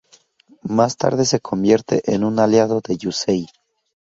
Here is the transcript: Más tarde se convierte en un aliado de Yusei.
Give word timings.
Más 0.63 0.97
tarde 0.97 1.25
se 1.25 1.41
convierte 1.41 2.01
en 2.11 2.23
un 2.23 2.39
aliado 2.39 2.81
de 2.83 2.97
Yusei. 2.97 3.45